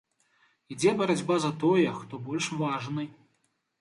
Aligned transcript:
Ідзе 0.75 0.93
барацьба 1.01 1.37
за 1.45 1.51
тое, 1.65 1.85
хто 1.99 2.13
больш 2.31 2.51
важны. 2.63 3.05